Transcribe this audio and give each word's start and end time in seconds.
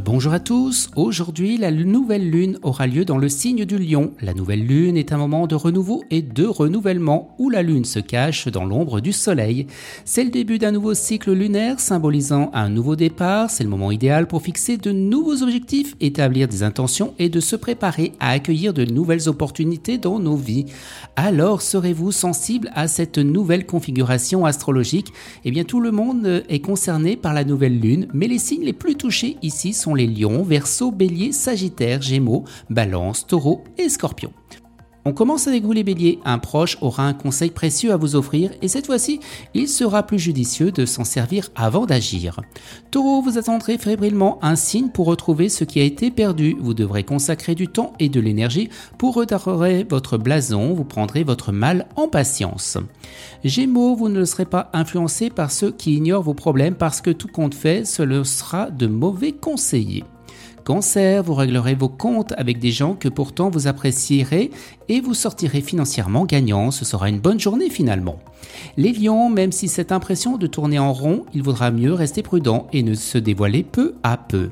Bonjour 0.00 0.32
à 0.32 0.40
tous, 0.40 0.88
aujourd'hui 0.96 1.58
la 1.58 1.70
nouvelle 1.70 2.30
lune 2.30 2.58
aura 2.62 2.86
lieu 2.86 3.04
dans 3.04 3.18
le 3.18 3.28
signe 3.28 3.66
du 3.66 3.76
lion. 3.76 4.14
La 4.22 4.32
nouvelle 4.32 4.66
lune 4.66 4.96
est 4.96 5.12
un 5.12 5.18
moment 5.18 5.46
de 5.46 5.54
renouveau 5.54 6.02
et 6.10 6.22
de 6.22 6.46
renouvellement 6.46 7.36
où 7.38 7.50
la 7.50 7.62
lune 7.62 7.84
se 7.84 7.98
cache 7.98 8.48
dans 8.48 8.64
l'ombre 8.64 9.00
du 9.00 9.12
soleil. 9.12 9.66
C'est 10.06 10.24
le 10.24 10.30
début 10.30 10.58
d'un 10.58 10.72
nouveau 10.72 10.94
cycle 10.94 11.32
lunaire 11.32 11.78
symbolisant 11.78 12.50
un 12.54 12.70
nouveau 12.70 12.96
départ, 12.96 13.50
c'est 13.50 13.64
le 13.64 13.68
moment 13.68 13.90
idéal 13.90 14.28
pour 14.28 14.40
fixer 14.40 14.78
de 14.78 14.92
nouveaux 14.92 15.42
objectifs, 15.42 15.94
établir 16.00 16.48
des 16.48 16.62
intentions 16.62 17.12
et 17.18 17.28
de 17.28 17.40
se 17.40 17.54
préparer 17.54 18.12
à 18.18 18.30
accueillir 18.30 18.72
de 18.72 18.86
nouvelles 18.86 19.28
opportunités 19.28 19.98
dans 19.98 20.18
nos 20.18 20.36
vies. 20.36 20.64
Alors 21.16 21.60
serez-vous 21.60 22.12
sensible 22.12 22.70
à 22.74 22.88
cette 22.88 23.18
nouvelle 23.18 23.66
configuration 23.66 24.46
astrologique? 24.46 25.12
Eh 25.44 25.50
bien 25.50 25.64
tout 25.64 25.80
le 25.80 25.90
monde 25.90 26.44
est 26.48 26.60
concerné 26.60 27.14
par 27.14 27.34
la 27.34 27.44
nouvelle 27.44 27.78
lune, 27.78 28.08
mais 28.14 28.26
les 28.26 28.38
signes 28.38 28.64
les 28.64 28.72
plus 28.72 28.94
touchés 28.94 29.36
ici 29.42 29.74
sont 29.74 29.81
les 29.94 30.06
lions, 30.06 30.42
verso, 30.42 30.90
bélier, 30.90 31.32
sagittaire, 31.32 32.00
gémeaux, 32.00 32.44
balance, 32.70 33.26
taureau 33.26 33.64
et 33.78 33.88
scorpion. 33.88 34.32
On 35.04 35.12
commence 35.12 35.48
avec 35.48 35.64
vous 35.64 35.72
les 35.72 35.82
béliers, 35.82 36.20
un 36.24 36.38
proche 36.38 36.78
aura 36.80 37.04
un 37.04 37.12
conseil 37.12 37.50
précieux 37.50 37.92
à 37.92 37.96
vous 37.96 38.14
offrir 38.14 38.52
et 38.62 38.68
cette 38.68 38.86
fois-ci, 38.86 39.18
il 39.52 39.66
sera 39.66 40.04
plus 40.04 40.20
judicieux 40.20 40.70
de 40.70 40.86
s'en 40.86 41.02
servir 41.02 41.48
avant 41.56 41.86
d'agir. 41.86 42.40
Taureau, 42.92 43.20
vous 43.20 43.36
attendrez 43.36 43.78
fébrilement 43.78 44.38
un 44.42 44.54
signe 44.54 44.90
pour 44.90 45.06
retrouver 45.06 45.48
ce 45.48 45.64
qui 45.64 45.80
a 45.80 45.84
été 45.84 46.12
perdu. 46.12 46.56
Vous 46.60 46.72
devrez 46.72 47.02
consacrer 47.02 47.56
du 47.56 47.66
temps 47.66 47.94
et 47.98 48.08
de 48.08 48.20
l'énergie 48.20 48.68
pour 48.96 49.14
redorer 49.14 49.82
votre 49.82 50.18
blason, 50.18 50.72
vous 50.72 50.84
prendrez 50.84 51.24
votre 51.24 51.50
mal 51.50 51.88
en 51.96 52.06
patience. 52.06 52.78
Gémeaux, 53.42 53.96
vous 53.96 54.08
ne 54.08 54.24
serez 54.24 54.46
pas 54.46 54.70
influencé 54.72 55.30
par 55.30 55.50
ceux 55.50 55.72
qui 55.72 55.96
ignorent 55.96 56.22
vos 56.22 56.34
problèmes 56.34 56.76
parce 56.76 57.00
que 57.00 57.10
tout 57.10 57.28
compte 57.28 57.56
fait, 57.56 57.84
ce 57.84 58.22
sera 58.22 58.70
de 58.70 58.86
mauvais 58.86 59.32
conseillers. 59.32 60.04
Cancer, 60.64 61.24
vous 61.24 61.34
réglerez 61.34 61.74
vos 61.74 61.88
comptes 61.88 62.32
avec 62.36 62.60
des 62.60 62.70
gens 62.70 62.94
que 62.94 63.08
pourtant 63.08 63.50
vous 63.50 63.66
apprécierez 63.66 64.50
et 64.88 65.00
vous 65.00 65.14
sortirez 65.14 65.60
financièrement 65.60 66.24
gagnant. 66.24 66.70
Ce 66.70 66.84
sera 66.84 67.08
une 67.08 67.18
bonne 67.18 67.40
journée 67.40 67.68
finalement. 67.68 68.18
Les 68.76 68.92
lions, 68.92 69.28
même 69.28 69.50
si 69.50 69.66
cette 69.66 69.90
impression 69.90 70.36
de 70.36 70.46
tourner 70.46 70.78
en 70.78 70.92
rond, 70.92 71.24
il 71.34 71.42
vaudra 71.42 71.70
mieux 71.70 71.92
rester 71.92 72.22
prudent 72.22 72.68
et 72.72 72.82
ne 72.82 72.94
se 72.94 73.18
dévoiler 73.18 73.64
peu 73.64 73.94
à 74.04 74.16
peu. 74.16 74.50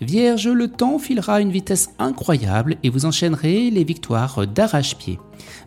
Vierge, 0.00 0.48
le 0.48 0.68
temps 0.68 0.98
filera 0.98 1.36
à 1.36 1.40
une 1.40 1.50
vitesse 1.50 1.90
incroyable 1.98 2.76
et 2.82 2.90
vous 2.90 3.06
enchaînerez 3.06 3.70
les 3.70 3.84
victoires 3.84 4.46
d'arrache-pied. 4.46 5.18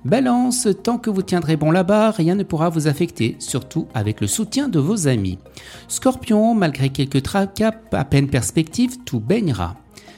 Balance, 0.05 0.67
tant 0.83 0.97
que 0.97 1.09
vous 1.09 1.21
tiendrez 1.21 1.55
bon 1.55 1.71
là-bas, 1.71 2.11
rien 2.11 2.35
ne 2.35 2.43
pourra 2.43 2.69
vous 2.69 2.87
affecter, 2.87 3.35
surtout 3.39 3.87
avec 3.93 4.21
le 4.21 4.27
soutien 4.27 4.69
de 4.69 4.79
vos 4.79 5.07
amis. 5.07 5.39
Scorpion, 5.87 6.55
malgré 6.55 6.89
quelques 6.89 7.23
tracas 7.23 7.73
à 7.91 8.05
peine 8.05 8.29
perspective, 8.29 8.97
tout 9.05 9.19
baignera. 9.19 9.75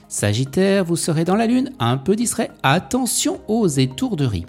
Sagittaire, 0.08 0.84
vous 0.84 0.98
serez 0.98 1.24
dans 1.24 1.36
la 1.36 1.48
lune, 1.48 1.72
un 1.80 1.98
peu 1.98 2.16
distrait, 2.16 2.52
attention 2.64 3.40
aux 3.48 3.68
étourderies. 3.68 4.46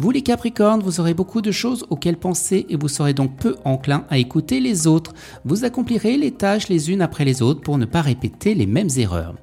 Vous 0.00 0.12
les 0.12 0.22
Capricornes, 0.22 0.80
vous 0.80 0.98
aurez 0.98 1.12
beaucoup 1.12 1.42
de 1.42 1.50
choses 1.50 1.84
auxquelles 1.90 2.16
penser 2.16 2.64
et 2.70 2.76
vous 2.76 2.88
serez 2.88 3.12
donc 3.12 3.36
peu 3.36 3.56
enclin 3.66 4.06
à 4.08 4.16
écouter 4.16 4.58
les 4.58 4.86
autres. 4.86 5.12
Vous 5.44 5.66
accomplirez 5.66 6.16
les 6.16 6.30
tâches 6.30 6.70
les 6.70 6.90
unes 6.90 7.02
après 7.02 7.26
les 7.26 7.42
autres 7.42 7.60
pour 7.60 7.76
ne 7.76 7.84
pas 7.84 8.00
répéter 8.00 8.54
les 8.54 8.64
mêmes 8.64 8.88
erreurs. 8.96 9.34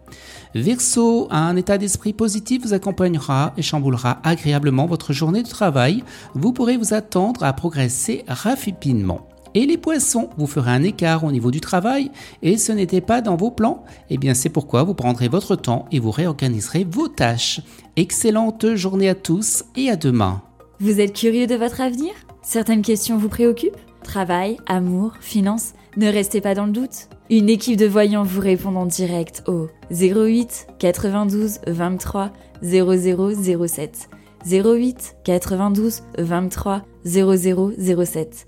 Verseau, 0.55 1.27
un 1.29 1.55
état 1.57 1.77
d'esprit 1.77 2.11
positif 2.11 2.63
vous 2.63 2.73
accompagnera 2.73 3.53
et 3.55 3.61
chamboulera 3.61 4.19
agréablement 4.23 4.87
votre 4.87 5.13
journée 5.13 5.43
de 5.43 5.47
travail. 5.47 6.03
Vous 6.33 6.53
pourrez 6.53 6.77
vous 6.77 6.95
attendre 6.95 7.43
à 7.43 7.53
progresser 7.53 8.23
rapidement. 8.27 9.27
Et 9.53 9.65
les 9.65 9.77
poissons, 9.77 10.29
vous 10.37 10.47
ferez 10.47 10.71
un 10.71 10.83
écart 10.83 11.23
au 11.23 11.31
niveau 11.31 11.51
du 11.51 11.61
travail 11.61 12.11
et 12.41 12.57
ce 12.57 12.71
n'était 12.71 13.01
pas 13.01 13.21
dans 13.21 13.35
vos 13.35 13.51
plans 13.51 13.83
Eh 14.09 14.17
bien 14.17 14.33
c'est 14.33 14.49
pourquoi 14.49 14.83
vous 14.83 14.93
prendrez 14.93 15.27
votre 15.27 15.55
temps 15.55 15.85
et 15.91 15.99
vous 15.99 16.11
réorganiserez 16.11 16.85
vos 16.89 17.07
tâches. 17.07 17.61
Excellente 17.95 18.75
journée 18.75 19.09
à 19.09 19.15
tous 19.15 19.63
et 19.75 19.89
à 19.89 19.95
demain. 19.95 20.41
Vous 20.79 20.99
êtes 20.99 21.13
curieux 21.13 21.47
de 21.47 21.55
votre 21.55 21.81
avenir? 21.81 22.11
Certaines 22.41 22.81
questions 22.81 23.17
vous 23.17 23.29
préoccupent? 23.29 23.77
Travail, 24.03 24.57
amour, 24.67 25.13
finances 25.19 25.73
Ne 25.97 26.07
restez 26.07 26.39
pas 26.39 26.53
dans 26.53 26.65
le 26.65 26.71
doute. 26.71 27.09
Une 27.29 27.49
équipe 27.49 27.77
de 27.77 27.87
voyants 27.87 28.23
vous 28.23 28.39
répond 28.41 28.75
en 28.75 28.85
direct 28.85 29.43
au 29.47 29.67
08 29.91 30.67
92 30.79 31.59
23 31.67 32.31
0007. 32.61 34.09
08 34.45 35.15
92 35.25 36.03
23 36.17 36.83
0007. 37.05 38.47